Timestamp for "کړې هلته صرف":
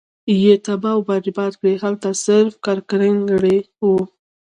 1.59-2.53